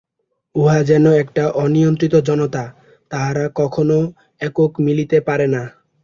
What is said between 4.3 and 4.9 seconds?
একত্র